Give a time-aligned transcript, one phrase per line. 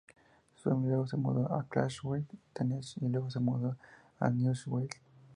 [0.55, 3.77] Su familia luego se mudó a Clarksville, Tennessee y luego se mudó
[4.19, 4.89] a Nashville.